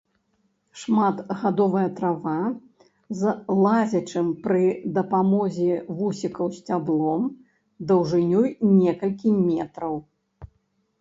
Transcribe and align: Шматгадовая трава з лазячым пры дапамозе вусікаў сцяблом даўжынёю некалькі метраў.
Шматгадовая 0.83 1.83
трава 1.99 2.33
з 3.19 3.35
лазячым 3.63 4.33
пры 4.47 4.65
дапамозе 4.97 5.69
вусікаў 6.01 6.47
сцяблом 6.59 7.31
даўжынёю 7.95 8.47
некалькі 8.83 9.29
метраў. 9.49 9.95